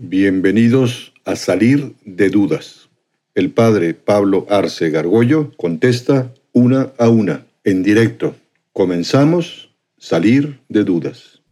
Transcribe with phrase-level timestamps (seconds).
[0.00, 2.88] Bienvenidos a Salir de Dudas.
[3.34, 8.36] El padre Pablo Arce Gargollo contesta una a una, en directo.
[8.72, 11.42] Comenzamos Salir de Dudas.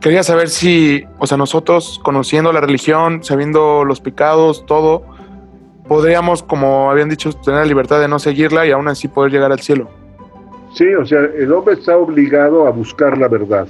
[0.00, 5.04] Quería saber si, o sea, nosotros conociendo la religión, sabiendo los pecados, todo,
[5.88, 9.50] podríamos, como habían dicho, tener la libertad de no seguirla y aún así poder llegar
[9.50, 10.01] al cielo.
[10.74, 13.66] Sí, o sea, el hombre está obligado a buscar la verdad.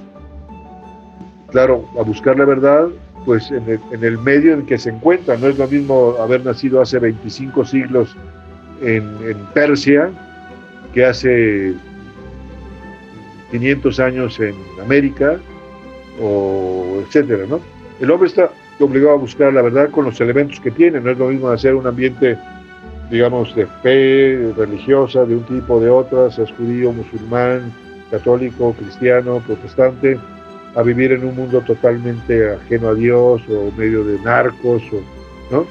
[1.50, 2.88] Claro, a buscar la verdad,
[3.26, 5.36] pues en el, medio en que se encuentra.
[5.36, 8.16] No es lo mismo haber nacido hace 25 siglos
[8.80, 10.10] en, en Persia
[10.94, 11.74] que hace
[13.50, 15.38] 500 años en América,
[16.20, 17.60] o etcétera, ¿no?
[18.00, 21.00] El hombre está obligado a buscar la verdad con los elementos que tiene.
[21.00, 22.38] No es lo mismo hacer un ambiente
[23.10, 27.72] digamos, de fe religiosa de un tipo o de otra, seas judío, musulmán,
[28.10, 30.18] católico, cristiano, protestante,
[30.74, 35.66] a vivir en un mundo totalmente ajeno a Dios o medio de narcos, o, ¿no?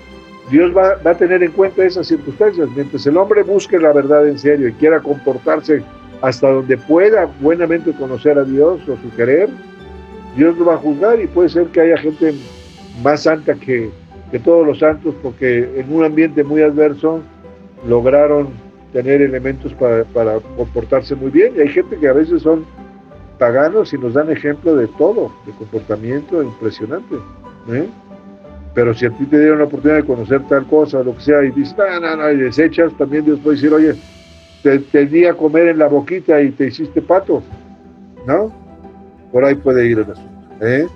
[0.51, 2.67] Dios va, va, a tener en cuenta esas circunstancias.
[2.75, 5.81] Mientras el hombre busque la verdad en serio y quiera comportarse
[6.21, 9.49] hasta donde pueda buenamente conocer a Dios o su querer,
[10.35, 12.33] Dios lo va a juzgar y puede ser que haya gente
[13.03, 13.89] más santa que,
[14.31, 17.21] que todos los santos, porque en un ambiente muy adverso
[17.87, 18.49] lograron
[18.93, 21.53] tener elementos para, para, comportarse muy bien.
[21.55, 22.65] Y hay gente que a veces son
[23.37, 27.15] paganos y nos dan ejemplo de todo, de comportamiento impresionante.
[27.71, 27.87] ¿eh?
[28.73, 31.43] Pero si a ti te dieron la oportunidad de conocer tal cosa, lo que sea,
[31.43, 33.95] y dices, no, no, no, y desechas, también Dios puede decir, oye,
[34.63, 37.43] te, te di a comer en la boquita y te hiciste pato,
[38.25, 38.53] ¿no?
[39.31, 40.31] Por ahí puede ir el asunto.
[40.61, 40.87] ¿eh?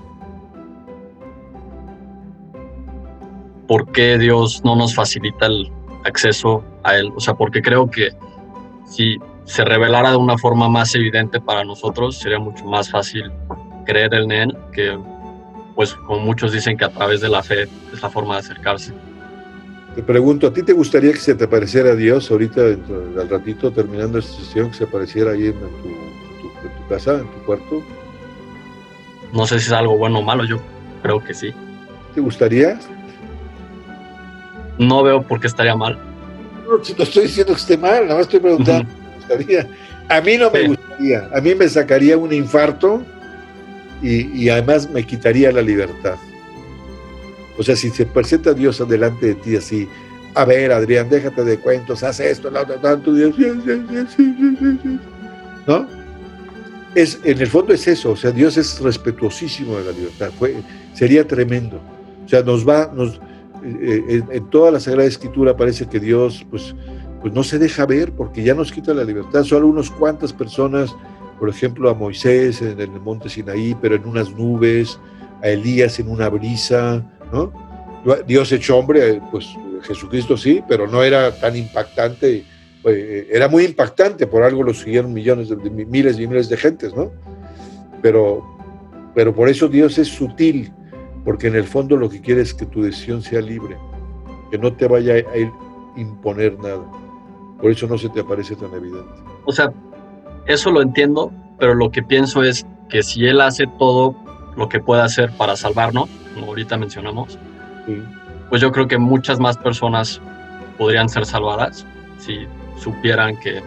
[3.67, 5.71] ¿Por qué Dios no nos facilita el
[6.05, 7.11] acceso a Él?
[7.15, 8.09] O sea, porque creo que
[8.87, 13.31] si se revelara de una forma más evidente para nosotros, sería mucho más fácil
[13.85, 14.97] creer en Él que,
[15.75, 17.63] pues, como muchos dicen que a través de la fe
[17.93, 18.93] es la forma de acercarse.
[19.95, 24.19] Te pregunto, ¿a ti te gustaría que se te apareciera Dios ahorita, al ratito, terminando
[24.19, 27.81] esta sesión, que se apareciera ahí en tu, en tu casa, en tu cuarto?
[29.31, 30.57] No sé si es algo bueno o malo, yo
[31.01, 31.53] creo que sí.
[32.13, 32.77] ¿Te gustaría?
[34.77, 35.97] No veo por qué estaría mal.
[36.67, 38.89] No, si no estoy diciendo que esté mal, nada más estoy preguntando.
[40.07, 43.03] A mí no me gustaría, a mí me sacaría un infarto
[44.01, 46.15] y, además me quitaría la libertad.
[47.57, 49.87] O sea, si se presenta Dios delante de ti así,
[50.35, 53.33] a ver, Adrián, déjate de cuentos, haz esto, la otra, tanto, Dios,
[55.65, 55.87] ¿no?
[56.93, 60.55] Es, en el fondo es eso, o sea, Dios es respetuosísimo de la libertad, Fue,
[60.93, 61.81] sería tremendo.
[62.25, 63.19] O sea, nos va, nos,
[63.65, 66.75] eh, en, toda la Sagrada Escritura parece que Dios pues,
[67.21, 69.43] pues no se deja ver porque ya nos quita la libertad.
[69.43, 70.95] Solo unos cuantas personas,
[71.39, 74.99] por ejemplo a Moisés en el monte Sinaí, pero en unas nubes,
[75.41, 77.51] a Elías en una brisa, ¿no?
[78.27, 79.47] Dios hecho hombre, pues
[79.81, 82.45] Jesucristo sí, pero no era tan impactante,
[82.83, 86.95] eh, era muy impactante, por algo lo siguieron millones, de, miles y miles de gentes,
[86.95, 87.11] ¿no?
[88.03, 88.43] Pero,
[89.15, 90.71] pero por eso Dios es sutil,
[91.25, 93.75] porque en el fondo lo que quiere es que tu decisión sea libre,
[94.51, 96.85] que no te vaya a imponer nada.
[97.59, 99.11] Por eso no se te aparece tan evidente.
[99.45, 99.73] O sea,
[100.45, 104.15] eso lo entiendo, pero lo que pienso es que si Él hace todo
[104.55, 107.39] lo que puede hacer para salvarnos, como ahorita mencionamos,
[108.49, 110.21] pues yo creo que muchas más personas
[110.77, 111.85] podrían ser salvadas
[112.19, 112.45] si
[112.77, 113.63] supieran que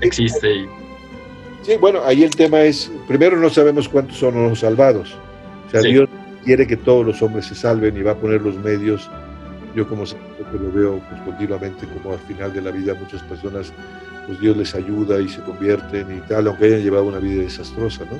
[0.00, 0.52] existe.
[0.52, 0.68] Y...
[1.62, 5.16] Sí, bueno, ahí el tema es, primero no sabemos cuántos son los salvados.
[5.70, 6.08] O sea, Dios
[6.44, 9.08] quiere que todos los hombres se salven y va a poner los medios.
[9.76, 13.72] Yo como que lo veo pues, continuamente como al final de la vida muchas personas,
[14.26, 18.04] pues Dios les ayuda y se convierten y tal, aunque hayan llevado una vida desastrosa,
[18.10, 18.18] ¿no?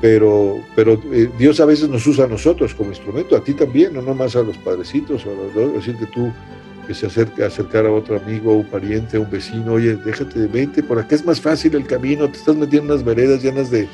[0.00, 3.94] Pero, pero eh, Dios a veces nos usa a nosotros como instrumento, a ti también,
[3.94, 5.68] no nomás a los padrecitos, o ¿no?
[5.68, 6.32] decir que tú
[6.86, 10.82] que se acerca, acercar a otro amigo, un pariente, un vecino, oye, déjate de mente,
[10.82, 13.88] por acá es más fácil el camino, te estás metiendo en unas veredas llenas de,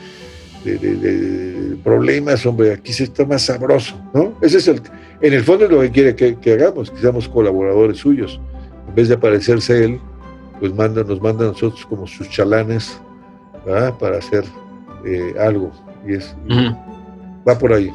[0.65, 4.35] de, problemas, hombre, aquí se está más sabroso, ¿no?
[4.43, 4.83] Ese es el,
[5.21, 8.41] en el fondo es lo que quiere que, hagamos, que seamos colaboradores suyos.
[8.89, 10.01] En vez de aparecerse él,
[10.59, 13.01] pues manda, nos manda a nosotros como sus chalanes,
[13.65, 13.95] ¿verdad?
[13.99, 14.45] Para hacer
[15.07, 15.71] eh, algo.
[16.07, 16.37] Y es,
[17.49, 17.93] va por ahí.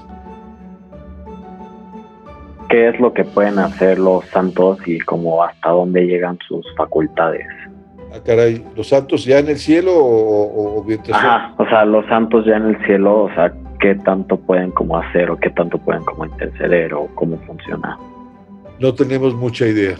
[2.69, 7.45] ¿Qué es lo que pueden hacer los santos y como hasta dónde llegan sus facultades?
[8.15, 12.45] Ah, caray, ¿los santos ya en el cielo o, o, Ajá, o sea, los santos
[12.45, 16.03] ya en el cielo, o sea, ¿qué tanto pueden como hacer o qué tanto pueden
[16.03, 17.97] como interceder o cómo funciona?
[18.79, 19.95] No tenemos mucha idea.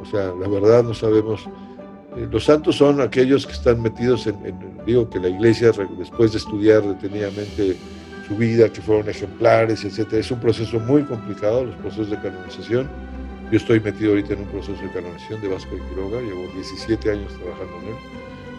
[0.00, 1.48] O sea, la verdad no sabemos
[2.16, 4.36] Eh, los santos son aquellos que están metidos en,
[4.84, 7.76] digo que la iglesia después de estudiar detenidamente
[8.28, 10.20] su vida, que fueron ejemplares, etcétera.
[10.20, 12.86] Es un proceso muy complicado, los procesos de canonización.
[13.50, 17.10] Yo estoy metido ahorita en un proceso de canonización de Vasco de Quiroga, llevo 17
[17.10, 17.94] años trabajando en él,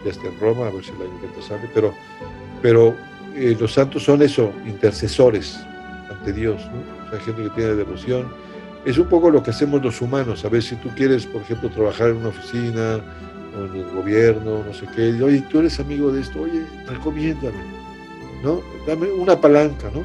[0.06, 1.94] ya está en Roma, a ver si el año sale, pero,
[2.64, 2.96] pero
[3.36, 5.60] eh, los santos son eso, intercesores
[6.10, 7.06] ante Dios, ¿no?
[7.06, 8.28] o sea, gente que tiene devoción.
[8.86, 10.44] Es un poco lo que hacemos los humanos.
[10.46, 13.00] A ver si tú quieres, por ejemplo, trabajar en una oficina
[13.56, 17.58] o en el gobierno, no sé qué, oye, tú eres amigo de esto, oye, recomiéndame,
[18.42, 18.62] ¿no?
[18.88, 20.04] Dame una palanca, ¿no?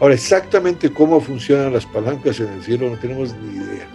[0.00, 3.86] Ahora, exactamente cómo funcionan las palancas en el cielo no tenemos ni idea,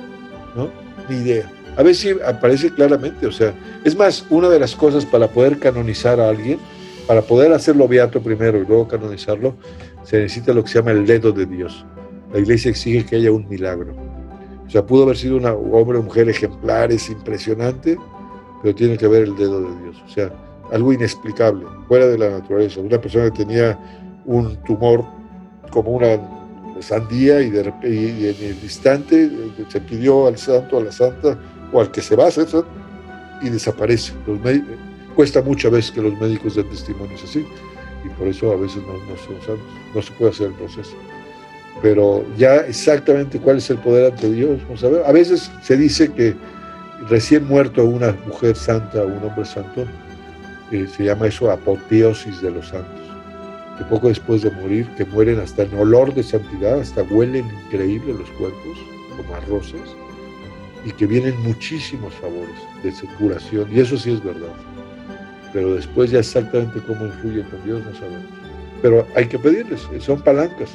[0.56, 0.70] ¿no?
[1.10, 1.52] Ni idea.
[1.76, 3.54] A ver si aparece claramente, o sea,
[3.84, 6.60] es más, una de las cosas para poder canonizar a alguien,
[7.08, 9.56] para poder hacerlo beato primero y luego canonizarlo,
[10.04, 11.86] se necesita lo que se llama el dedo de Dios.
[12.34, 13.96] La iglesia exige que haya un milagro.
[14.66, 17.98] O sea, pudo haber sido un hombre o mujer ejemplares, impresionante,
[18.62, 20.04] pero tiene que ver el dedo de Dios.
[20.06, 20.32] O sea,
[20.74, 22.82] algo inexplicable, fuera de la naturaleza.
[22.82, 23.80] Una persona que tenía
[24.26, 25.06] un tumor
[25.72, 26.20] como una
[26.82, 31.40] sandía y, de, y en el instante eh, se pidió al santo, a la santa
[31.72, 32.48] o al que se va a hacer
[33.42, 34.14] y desaparece.
[34.26, 34.42] Los
[35.18, 37.44] cuesta muchas veces que los médicos den testimonios así
[38.06, 39.60] y por eso a veces no, no santos,
[39.96, 40.96] no se puede hacer el proceso.
[41.82, 45.04] Pero ya exactamente cuál es el poder ante Dios, vamos a ver.
[45.08, 46.36] A veces se dice que
[47.10, 49.86] recién muerto una mujer santa o un hombre santo,
[50.72, 53.02] eh, se llama eso apoteosis de los santos.
[53.80, 58.14] Que poco después de morir, que mueren hasta en olor de santidad, hasta huelen increíble
[58.14, 58.78] los cuerpos,
[59.18, 59.96] como a rosas,
[60.86, 64.54] y que vienen muchísimos favores de curación, y eso sí es verdad.
[65.54, 68.28] Pero después ya exactamente cómo influye con Dios no sabemos.
[68.82, 70.70] Pero hay que pedirles, son palancas.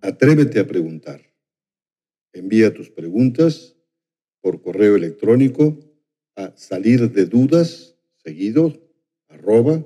[0.00, 1.20] Atrévete a preguntar.
[2.32, 3.76] Envía tus preguntas
[4.40, 5.78] por correo electrónico
[6.36, 8.72] a salir de dudas seguido
[9.28, 9.84] arroba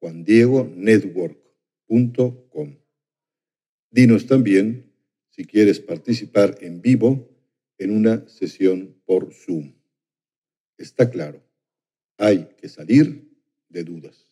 [0.00, 2.76] juandiegonetwork.com.
[3.90, 4.92] Dinos también
[5.30, 7.35] si quieres participar en vivo
[7.78, 9.74] en una sesión por Zoom.
[10.78, 11.42] Está claro,
[12.18, 13.30] hay que salir
[13.68, 14.26] de dudas.